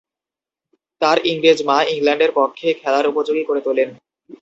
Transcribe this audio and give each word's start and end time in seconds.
তার 1.01 1.17
ইংরেজ 1.25 1.59
মা 1.63 1.77
ইংল্যান্ডের 1.93 2.31
পক্ষে 2.35 2.67
খেলার 2.73 3.05
উপযোগী 3.07 3.43
করে 3.45 3.61
তোলেন। 3.61 3.89